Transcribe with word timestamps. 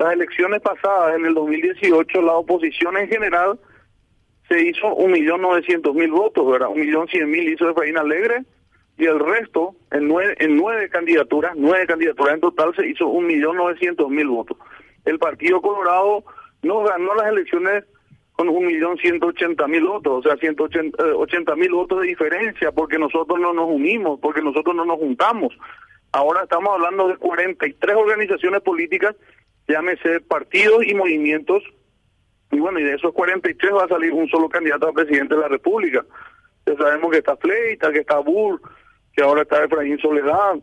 las 0.00 0.14
elecciones 0.14 0.60
pasadas, 0.62 1.16
en 1.16 1.26
el 1.26 1.34
2018, 1.34 2.22
la 2.22 2.32
oposición 2.32 2.96
en 2.96 3.08
general 3.08 3.58
se 4.48 4.60
hizo 4.66 4.94
un 4.94 5.12
millón 5.12 5.42
novecientos 5.42 5.94
mil 5.94 6.10
votos, 6.10 6.50
¿verdad? 6.50 6.68
Un 6.68 6.80
millón 6.80 7.06
cien 7.08 7.30
mil 7.30 7.48
hizo 7.48 7.68
Efraín 7.68 7.98
Alegre 7.98 8.42
y 8.96 9.04
el 9.04 9.18
resto, 9.18 9.76
en 9.90 10.08
nueve, 10.08 10.34
en 10.38 10.56
nueve 10.56 10.88
candidaturas, 10.88 11.52
nueve 11.54 11.86
candidaturas 11.86 12.34
en 12.34 12.40
total, 12.40 12.74
se 12.74 12.86
hizo 12.86 13.06
un 13.06 13.26
millón 13.26 13.56
novecientos 13.56 14.08
mil 14.08 14.26
votos. 14.28 14.56
El 15.04 15.18
Partido 15.18 15.60
Colorado 15.60 16.24
no 16.62 16.82
ganó 16.82 17.14
las 17.14 17.28
elecciones 17.28 17.84
con 18.32 18.48
un 18.48 18.66
millón 18.66 18.96
ciento 18.96 19.26
ochenta 19.26 19.68
mil 19.68 19.84
votos, 19.84 20.20
o 20.20 20.22
sea, 20.22 20.36
ciento 20.38 20.66
ochenta 21.16 21.54
mil 21.56 21.72
votos 21.72 22.00
de 22.00 22.08
diferencia, 22.08 22.72
porque 22.72 22.98
nosotros 22.98 23.38
no 23.38 23.52
nos 23.52 23.68
unimos, 23.68 24.18
porque 24.20 24.40
nosotros 24.40 24.74
no 24.74 24.86
nos 24.86 24.98
juntamos. 24.98 25.52
Ahora 26.12 26.42
estamos 26.42 26.74
hablando 26.74 27.08
de 27.08 27.16
43 27.18 27.96
organizaciones 27.96 28.62
políticas, 28.62 29.14
llámese 29.70 30.20
partidos 30.20 30.84
y 30.86 30.94
movimientos, 30.94 31.62
y 32.50 32.58
bueno, 32.58 32.80
y 32.80 32.84
de 32.84 32.94
esos 32.94 33.12
43 33.12 33.72
va 33.72 33.84
a 33.84 33.88
salir 33.88 34.12
un 34.12 34.28
solo 34.28 34.48
candidato 34.48 34.88
a 34.88 34.92
presidente 34.92 35.34
de 35.34 35.40
la 35.40 35.48
República. 35.48 36.04
Ya 36.66 36.76
sabemos 36.76 37.10
que 37.10 37.18
está 37.18 37.36
Fleita, 37.36 37.92
que 37.92 38.00
está 38.00 38.18
Bull, 38.18 38.60
que 39.12 39.22
ahora 39.22 39.42
está 39.42 39.64
Efraín 39.64 39.98
Soledad, 39.98 40.56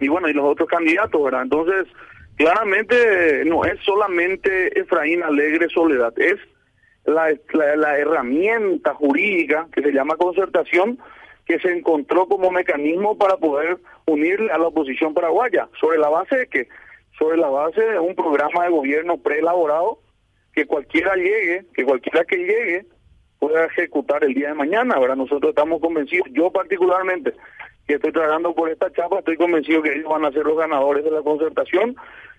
y 0.00 0.08
bueno, 0.08 0.28
y 0.28 0.32
los 0.32 0.44
otros 0.44 0.68
candidatos, 0.68 1.22
¿verdad? 1.22 1.42
Entonces, 1.42 1.86
claramente 2.36 3.44
no 3.46 3.64
es 3.64 3.80
solamente 3.80 4.78
Efraín 4.78 5.22
Alegre 5.22 5.68
Soledad, 5.68 6.12
es 6.18 6.36
la, 7.04 7.32
la, 7.76 7.98
herramienta 7.98 8.94
jurídica 8.94 9.68
que 9.72 9.82
se 9.82 9.92
llama 9.92 10.16
concertación 10.16 10.98
que 11.46 11.58
se 11.58 11.70
encontró 11.70 12.26
como 12.26 12.50
mecanismo 12.50 13.18
para 13.18 13.36
poder 13.36 13.78
unir 14.06 14.40
a 14.50 14.56
la 14.56 14.68
oposición 14.68 15.12
paraguaya. 15.12 15.68
¿Sobre 15.78 15.98
la 15.98 16.08
base 16.08 16.36
de 16.36 16.46
que 16.46 16.68
Sobre 17.18 17.36
la 17.36 17.48
base 17.48 17.80
de 17.80 17.98
un 17.98 18.14
programa 18.14 18.64
de 18.64 18.70
gobierno 18.70 19.18
preelaborado 19.18 19.98
que 20.52 20.66
cualquiera 20.66 21.14
llegue, 21.16 21.64
que 21.74 21.84
cualquiera 21.84 22.24
que 22.24 22.36
llegue 22.36 22.86
pueda 23.38 23.66
ejecutar 23.66 24.24
el 24.24 24.34
día 24.34 24.48
de 24.48 24.54
mañana. 24.54 24.94
Ahora 24.94 25.16
nosotros 25.16 25.50
estamos 25.50 25.80
convencidos, 25.80 26.28
yo 26.32 26.50
particularmente, 26.50 27.34
que 27.86 27.94
estoy 27.94 28.12
trabajando 28.12 28.54
por 28.54 28.70
esta 28.70 28.90
chapa, 28.92 29.18
estoy 29.18 29.36
convencido 29.36 29.82
que 29.82 29.92
ellos 29.92 30.08
van 30.08 30.24
a 30.24 30.32
ser 30.32 30.44
los 30.44 30.56
ganadores 30.56 31.04
de 31.04 31.10
la 31.10 31.22
concertación, 31.22 31.96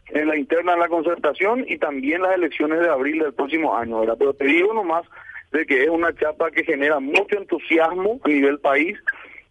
en 0.09 0.27
la 0.27 0.37
interna 0.37 0.73
de 0.73 0.79
la 0.79 0.87
concertación 0.87 1.65
y 1.67 1.77
también 1.77 2.21
las 2.21 2.35
elecciones 2.35 2.79
de 2.79 2.89
abril 2.89 3.19
del 3.19 3.33
próximo 3.33 3.75
año. 3.75 3.99
¿verdad? 3.99 4.15
Pero 4.17 4.33
te 4.33 4.45
digo 4.45 4.73
nomás 4.73 5.05
de 5.51 5.65
que 5.65 5.83
es 5.83 5.89
una 5.89 6.13
chapa 6.15 6.51
que 6.51 6.63
genera 6.63 6.99
mucho 6.99 7.37
entusiasmo 7.37 8.19
a 8.23 8.27
nivel 8.27 8.59
país, 8.59 8.97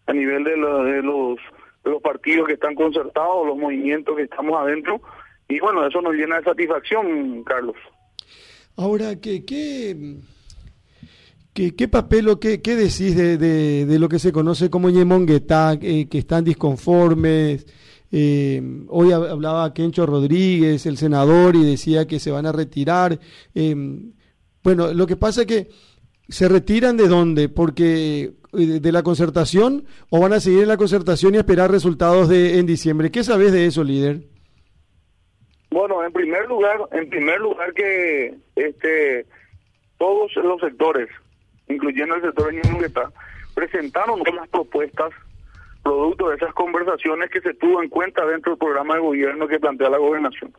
a 0.07 0.13
nivel 0.13 0.43
de, 0.43 0.51
de 0.51 1.03
los, 1.03 1.39
los 1.85 2.01
partidos 2.01 2.47
que 2.47 2.53
están 2.53 2.75
concertados, 2.75 3.45
los 3.45 3.57
movimientos 3.57 4.15
que 4.15 4.23
estamos 4.23 4.59
adentro. 4.59 5.01
Y 5.47 5.59
bueno, 5.59 5.85
eso 5.85 6.01
nos 6.01 6.13
llena 6.13 6.37
de 6.37 6.43
satisfacción, 6.43 7.43
Carlos. 7.43 7.75
Ahora, 8.75 9.15
¿qué, 9.21 9.45
qué, 9.45 10.17
qué, 11.53 11.87
papel 11.87 12.27
o 12.27 12.39
qué, 12.39 12.61
qué 12.61 12.75
decís 12.75 13.15
de, 13.15 13.37
de, 13.37 13.99
lo 13.99 14.09
que 14.09 14.19
se 14.19 14.31
conoce 14.31 14.69
como 14.69 14.89
Yemonguetá, 14.89 15.77
eh, 15.81 16.07
que 16.09 16.17
están 16.17 16.43
disconformes? 16.43 17.65
Eh, 18.11 18.61
hoy 18.89 19.11
hablaba 19.11 19.73
Kencho 19.73 20.05
Rodríguez, 20.05 20.85
el 20.85 20.97
senador, 20.97 21.55
y 21.55 21.63
decía 21.63 22.07
que 22.07 22.19
se 22.19 22.31
van 22.31 22.45
a 22.45 22.51
retirar. 22.51 23.19
Eh, 23.53 23.75
bueno, 24.63 24.93
lo 24.93 25.05
que 25.05 25.15
pasa 25.15 25.41
es 25.41 25.47
que 25.47 25.69
se 26.29 26.49
retiran 26.49 26.97
de 26.97 27.07
dónde, 27.07 27.49
porque 27.49 28.31
eh, 28.53 28.79
de 28.81 28.91
la 28.91 29.03
concertación 29.03 29.85
o 30.09 30.19
van 30.19 30.33
a 30.33 30.39
seguir 30.39 30.63
en 30.63 30.67
la 30.67 30.77
concertación 30.77 31.35
y 31.35 31.37
esperar 31.37 31.71
resultados 31.71 32.29
de 32.29 32.59
en 32.59 32.65
diciembre. 32.65 33.11
¿Qué 33.11 33.23
sabes 33.23 33.51
de 33.51 33.65
eso, 33.65 33.83
líder? 33.83 34.21
Bueno, 35.71 36.03
en 36.03 36.13
primer 36.13 36.47
lugar, 36.47 36.79
en 36.91 37.09
primer 37.09 37.39
lugar 37.39 37.73
que 37.73 38.35
este 38.55 39.25
todos 39.97 40.33
los 40.35 40.59
sectores, 40.61 41.09
incluyendo 41.67 42.15
el 42.15 42.21
sector 42.21 42.51
de 42.51 42.61
Ñuñugueta, 42.61 43.11
presentaron 43.53 44.21
unas 44.21 44.47
propuestas 44.49 45.11
producto 45.83 46.29
de 46.29 46.37
esas 46.37 46.53
conversaciones 46.53 47.29
que 47.29 47.41
se 47.41 47.53
tuvo 47.53 47.81
en 47.81 47.89
cuenta 47.89 48.25
dentro 48.25 48.53
del 48.53 48.59
programa 48.59 48.95
de 48.95 49.01
gobierno 49.01 49.47
que 49.47 49.59
plantea 49.59 49.89
la 49.89 49.99
gobernación. 49.99 50.51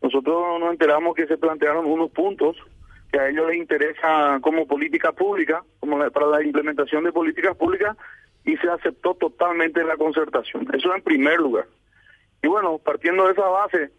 Nosotros 0.00 0.60
nos 0.60 0.70
enteramos 0.70 1.14
que 1.14 1.26
se 1.26 1.36
plantearon 1.36 1.84
unos 1.84 2.10
puntos 2.10 2.56
que 3.14 3.20
a 3.20 3.28
ellos 3.28 3.46
les 3.46 3.58
interesa 3.58 4.40
como 4.42 4.66
política 4.66 5.12
pública, 5.12 5.62
como 5.78 5.98
para 6.10 6.26
la 6.26 6.42
implementación 6.42 7.04
de 7.04 7.12
políticas 7.12 7.56
públicas, 7.56 7.96
y 8.44 8.56
se 8.56 8.68
aceptó 8.68 9.14
totalmente 9.14 9.84
la 9.84 9.96
concertación. 9.96 10.66
Eso 10.74 10.92
en 10.92 11.02
primer 11.02 11.38
lugar. 11.38 11.66
Y 12.42 12.48
bueno, 12.48 12.78
partiendo 12.78 13.26
de 13.26 13.32
esa 13.32 13.46
base, 13.46 13.90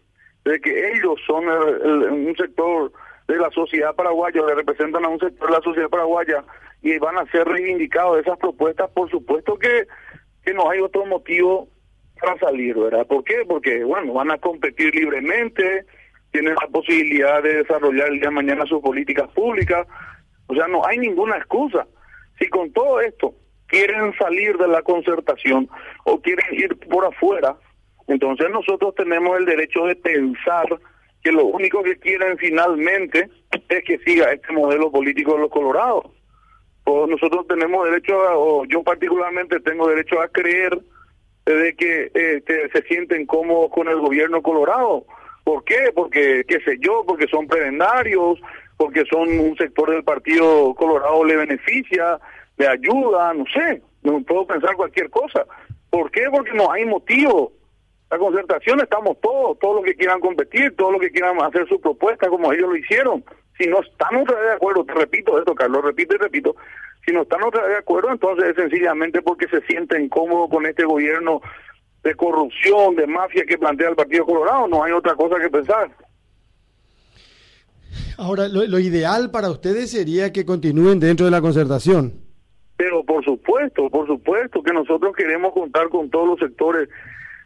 de 0.44 0.60
que 0.60 0.92
ellos 0.92 1.18
son 1.26 1.48
un 1.48 2.36
sector 2.36 2.92
de 3.26 3.38
la 3.38 3.50
sociedad 3.50 3.94
paraguaya, 3.94 4.42
le 4.42 4.54
representan 4.54 5.04
a 5.04 5.08
un 5.08 5.18
sector 5.18 5.48
de 5.48 5.56
la 5.56 5.62
sociedad 5.62 5.88
paraguaya 5.88 6.44
y 6.82 6.98
van 6.98 7.16
a 7.16 7.26
ser 7.30 7.48
reivindicados 7.48 8.20
esas 8.20 8.38
propuestas, 8.38 8.90
por 8.90 9.10
supuesto 9.10 9.58
que 9.58 9.86
que 10.46 10.54
no 10.54 10.70
hay 10.70 10.80
otro 10.80 11.04
motivo 11.04 11.68
para 12.20 12.38
salir, 12.38 12.78
¿verdad? 12.78 13.06
¿Por 13.06 13.24
qué? 13.24 13.44
Porque, 13.46 13.82
bueno, 13.82 14.12
van 14.12 14.30
a 14.30 14.38
competir 14.38 14.94
libremente, 14.94 15.84
tienen 16.32 16.54
la 16.54 16.68
posibilidad 16.68 17.42
de 17.42 17.62
desarrollar 17.62 18.08
el 18.08 18.20
día 18.20 18.28
de 18.28 18.34
mañana 18.34 18.66
sus 18.66 18.80
políticas 18.80 19.28
públicas, 19.30 19.86
o 20.48 20.54
sea, 20.54 20.68
no 20.68 20.86
hay 20.86 20.98
ninguna 20.98 21.36
excusa. 21.36 21.86
Si 22.38 22.48
con 22.48 22.72
todo 22.72 23.00
esto 23.00 23.34
quieren 23.66 24.14
salir 24.18 24.56
de 24.58 24.68
la 24.68 24.82
concertación 24.82 25.68
o 26.04 26.20
quieren 26.20 26.46
ir 26.52 26.76
por 26.88 27.04
afuera, 27.04 27.56
entonces 28.06 28.48
nosotros 28.50 28.94
tenemos 28.94 29.38
el 29.38 29.46
derecho 29.46 29.86
de 29.86 29.96
pensar 29.96 30.66
que 31.22 31.32
lo 31.32 31.46
único 31.46 31.82
que 31.82 31.98
quieren 31.98 32.38
finalmente 32.38 33.28
es 33.68 33.84
que 33.84 33.98
siga 33.98 34.32
este 34.32 34.52
modelo 34.52 34.92
político 34.92 35.34
de 35.34 35.40
los 35.40 35.50
colorados 35.50 36.16
o 36.86 37.06
nosotros 37.06 37.46
tenemos 37.48 37.84
derecho 37.84 38.14
a, 38.22 38.38
o 38.38 38.64
yo 38.64 38.82
particularmente 38.82 39.58
tengo 39.60 39.88
derecho 39.88 40.20
a 40.20 40.28
creer 40.28 40.78
de 41.44 41.74
que 41.74 42.10
este, 42.14 42.68
se 42.70 42.82
sienten 42.82 43.26
cómodos 43.26 43.72
con 43.72 43.88
el 43.88 43.98
gobierno 43.98 44.40
colorado. 44.40 45.04
¿Por 45.46 45.62
qué? 45.62 45.92
Porque, 45.94 46.42
qué 46.48 46.58
sé 46.64 46.76
yo, 46.80 47.04
porque 47.06 47.28
son 47.28 47.46
prebendarios, 47.46 48.40
porque 48.76 49.04
son 49.08 49.28
un 49.38 49.56
sector 49.56 49.92
del 49.92 50.02
partido 50.02 50.74
colorado 50.74 51.24
le 51.24 51.36
beneficia, 51.36 52.18
le 52.56 52.66
ayuda, 52.66 53.32
no 53.32 53.44
sé, 53.54 53.80
no 54.02 54.20
puedo 54.22 54.44
pensar 54.44 54.74
cualquier 54.74 55.08
cosa. 55.08 55.46
¿Por 55.88 56.10
qué? 56.10 56.24
Porque 56.32 56.52
no 56.52 56.72
hay 56.72 56.84
motivo. 56.84 57.52
La 58.10 58.18
concertación 58.18 58.80
estamos 58.80 59.20
todos, 59.20 59.56
todos 59.60 59.76
los 59.76 59.84
que 59.84 59.94
quieran 59.94 60.18
competir, 60.18 60.74
todos 60.74 60.90
los 60.90 61.00
que 61.00 61.12
quieran 61.12 61.40
hacer 61.40 61.68
su 61.68 61.80
propuesta 61.80 62.28
como 62.28 62.52
ellos 62.52 62.68
lo 62.68 62.76
hicieron. 62.76 63.24
Si 63.56 63.68
no 63.68 63.82
vez 63.82 64.26
de 64.26 64.52
acuerdo, 64.52 64.84
te 64.84 64.94
repito 64.94 65.38
esto, 65.38 65.54
Carlos, 65.54 65.84
repito 65.84 66.16
y 66.16 66.18
repito, 66.18 66.56
si 67.06 67.12
no 67.12 67.22
están 67.22 67.44
otra 67.44 67.62
vez 67.62 67.70
de 67.70 67.78
acuerdo, 67.78 68.10
entonces 68.10 68.48
es 68.48 68.56
sencillamente 68.56 69.22
porque 69.22 69.46
se 69.46 69.60
sienten 69.68 70.08
cómodos 70.08 70.50
con 70.50 70.66
este 70.66 70.84
gobierno 70.84 71.40
de 72.06 72.14
corrupción, 72.14 72.94
de 72.94 73.04
mafia 73.04 73.44
que 73.44 73.58
plantea 73.58 73.88
el 73.88 73.96
Partido 73.96 74.24
Colorado, 74.24 74.68
no 74.68 74.84
hay 74.84 74.92
otra 74.92 75.16
cosa 75.16 75.40
que 75.40 75.50
pensar. 75.50 75.90
Ahora, 78.16 78.46
lo, 78.46 78.64
lo 78.64 78.78
ideal 78.78 79.32
para 79.32 79.50
ustedes 79.50 79.90
sería 79.90 80.32
que 80.32 80.46
continúen 80.46 81.00
dentro 81.00 81.26
de 81.26 81.32
la 81.32 81.40
concertación. 81.40 82.14
Pero 82.76 83.02
por 83.02 83.24
supuesto, 83.24 83.90
por 83.90 84.06
supuesto 84.06 84.62
que 84.62 84.72
nosotros 84.72 85.16
queremos 85.16 85.52
contar 85.52 85.88
con 85.88 86.08
todos 86.08 86.28
los 86.28 86.38
sectores. 86.38 86.88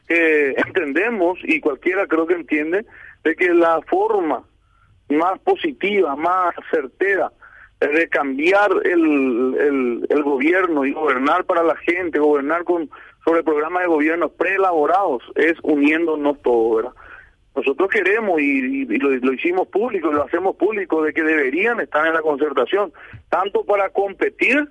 que 0.07 0.51
entendemos, 0.67 1.39
y 1.45 1.59
cualquiera 1.61 2.07
creo 2.07 2.27
que 2.27 2.35
entiende, 2.35 2.85
de 3.25 3.35
que 3.37 3.55
la 3.55 3.81
forma 3.89 4.45
más 5.09 5.39
positiva, 5.41 6.17
más 6.17 6.55
certera 6.71 7.33
de 7.81 8.09
cambiar 8.09 8.71
el, 8.85 10.07
el, 10.09 10.23
gobierno 10.23 10.85
y 10.85 10.93
gobernar 10.93 11.45
para 11.45 11.63
la 11.63 11.77
gente, 11.77 12.19
gobernar 12.19 12.65
con 12.65 12.91
sobre 13.25 13.43
programas 13.43 13.83
de 13.83 13.89
gobierno 13.89 14.29
preelaborados, 14.29 15.23
es 15.35 15.55
uniéndonos 15.63 16.41
todos, 16.43 16.77
¿verdad? 16.77 16.93
Nosotros 17.55 17.91
queremos, 17.91 18.41
y, 18.41 18.85
lo, 18.99 19.11
lo, 19.11 19.33
hicimos 19.33 19.67
público, 19.69 20.13
lo 20.13 20.25
hacemos 20.25 20.57
público, 20.57 21.03
de 21.03 21.13
que 21.13 21.23
deberían 21.23 21.81
estar 21.81 22.07
en 22.07 22.15
la 22.15 22.23
concertación, 22.23 22.93
tanto 23.29 23.65
para 23.65 23.89
competir 23.89 24.69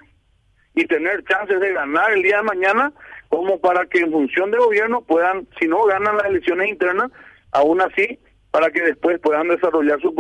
y 0.76 0.86
tener 0.86 1.24
chances 1.26 1.60
de 1.60 1.74
ganar 1.74 2.12
el 2.14 2.24
día 2.24 2.38
de 2.38 2.44
mañana, 2.44 2.94
como 3.28 3.60
para 3.60 3.86
que 3.86 4.00
en 4.00 4.12
función 4.12 4.50
de 4.52 4.58
gobierno 4.58 5.02
puedan, 5.02 5.48
si 5.60 5.68
no 5.68 5.84
ganan 5.86 6.18
las 6.18 6.28
elecciones 6.28 6.70
internas, 6.70 7.12
aún 7.52 7.82
así 7.82 8.20
para 8.52 8.72
que 8.72 8.82
después 8.82 9.20
puedan 9.20 9.48
desarrollar 9.48 10.00
sus, 10.02 10.14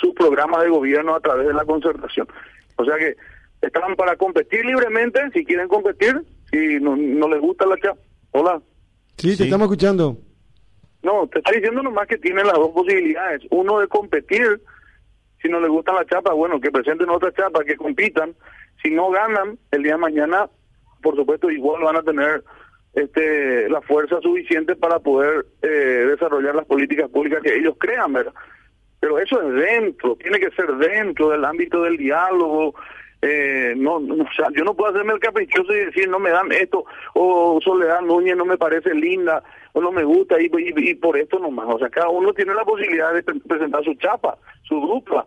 sus, 0.00 0.14
programas 0.14 0.62
de 0.62 0.68
gobierno 0.68 1.14
a 1.14 1.20
través 1.20 1.46
de 1.46 1.54
la 1.54 1.64
concertación. 1.64 2.28
O 2.76 2.84
sea 2.84 2.96
que 2.98 3.16
están 3.62 3.96
para 3.96 4.16
competir 4.16 4.64
libremente, 4.64 5.20
si 5.32 5.44
quieren 5.44 5.68
competir, 5.68 6.22
si 6.50 6.78
no, 6.80 6.96
no 6.96 7.28
les 7.28 7.40
gusta 7.40 7.66
la 7.66 7.76
chapa. 7.76 8.00
Hola. 8.32 8.60
Sí, 9.16 9.36
te 9.36 9.44
estamos 9.44 9.66
escuchando. 9.66 10.18
No, 11.02 11.26
te 11.28 11.38
estoy 11.38 11.56
diciendo 11.56 11.82
nomás 11.82 12.06
que 12.06 12.18
tienen 12.18 12.46
las 12.46 12.56
dos 12.56 12.70
posibilidades. 12.72 13.42
Uno 13.50 13.78
de 13.78 13.88
competir, 13.88 14.60
si 15.40 15.48
no 15.48 15.60
les 15.60 15.70
gusta 15.70 15.92
la 15.92 16.04
chapa, 16.06 16.32
bueno, 16.32 16.60
que 16.60 16.70
presenten 16.70 17.10
otra 17.10 17.32
chapa, 17.32 17.64
que 17.64 17.76
compitan. 17.76 18.34
Si 18.82 18.90
no 18.90 19.10
ganan, 19.10 19.58
el 19.70 19.82
día 19.82 19.92
de 19.92 19.98
mañana, 19.98 20.48
por 21.02 21.16
supuesto, 21.16 21.50
igual 21.50 21.82
van 21.82 21.96
a 21.96 22.02
tener 22.02 22.42
este, 22.94 23.68
la 23.68 23.80
fuerza 23.82 24.20
suficiente 24.20 24.76
para 24.76 25.00
poder 25.00 25.46
eh, 25.62 26.06
desarrollar 26.08 26.54
las 26.54 26.66
políticas 26.66 27.10
públicas 27.10 27.42
que 27.42 27.56
ellos 27.56 27.74
crean, 27.78 28.12
¿verdad? 28.12 28.34
Pero 29.00 29.18
eso 29.18 29.42
es 29.42 29.54
dentro, 29.54 30.16
tiene 30.16 30.38
que 30.38 30.50
ser 30.52 30.72
dentro 30.76 31.30
del 31.30 31.44
ámbito 31.44 31.82
del 31.82 31.96
diálogo. 31.96 32.74
Eh, 33.20 33.74
no, 33.76 34.00
yo 34.00 34.64
no 34.64 34.74
puedo 34.74 34.90
hacerme 34.92 35.14
el 35.14 35.18
caprichoso 35.18 35.72
y 35.72 35.86
decir 35.86 36.08
no 36.08 36.18
me 36.18 36.30
dan 36.30 36.52
esto 36.52 36.84
o 37.14 37.58
Soledad 37.62 38.02
Núñez 38.02 38.36
no 38.36 38.44
me 38.44 38.58
parece 38.58 38.94
linda 38.94 39.42
o 39.72 39.80
no 39.80 39.90
me 39.92 40.04
gusta 40.04 40.38
y, 40.40 40.50
y, 40.52 40.94
por 40.94 41.16
esto 41.16 41.38
nomás. 41.38 41.66
O 41.68 41.78
sea, 41.78 41.88
cada 41.88 42.08
uno 42.08 42.32
tiene 42.32 42.54
la 42.54 42.64
posibilidad 42.64 43.14
de 43.14 43.22
presentar 43.22 43.82
su 43.82 43.94
chapa, 43.94 44.36
su 44.62 44.78
dupla 44.78 45.26